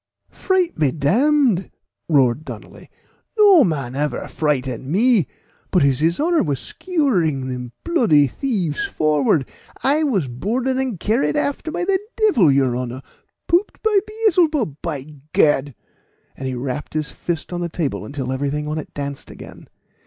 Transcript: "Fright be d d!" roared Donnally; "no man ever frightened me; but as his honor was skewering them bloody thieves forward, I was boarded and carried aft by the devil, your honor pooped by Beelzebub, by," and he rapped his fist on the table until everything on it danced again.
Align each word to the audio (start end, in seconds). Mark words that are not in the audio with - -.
"Fright 0.31 0.73
be 0.79 0.89
d 0.89 1.09
d!" 1.53 1.69
roared 2.09 2.43
Donnally; 2.43 2.87
"no 3.37 3.63
man 3.63 3.95
ever 3.95 4.27
frightened 4.27 4.87
me; 4.87 5.27
but 5.69 5.83
as 5.83 5.99
his 5.99 6.19
honor 6.19 6.41
was 6.41 6.59
skewering 6.59 7.45
them 7.45 7.71
bloody 7.83 8.25
thieves 8.25 8.83
forward, 8.83 9.47
I 9.83 10.01
was 10.01 10.27
boarded 10.27 10.77
and 10.79 10.99
carried 10.99 11.37
aft 11.37 11.71
by 11.71 11.83
the 11.85 11.99
devil, 12.15 12.51
your 12.51 12.75
honor 12.75 13.03
pooped 13.47 13.83
by 13.83 13.95
Beelzebub, 14.07 14.77
by," 14.81 15.05
and 15.35 16.47
he 16.47 16.55
rapped 16.55 16.95
his 16.95 17.11
fist 17.11 17.53
on 17.53 17.61
the 17.61 17.69
table 17.69 18.03
until 18.03 18.31
everything 18.31 18.67
on 18.67 18.79
it 18.79 18.95
danced 18.95 19.29
again. 19.29 19.67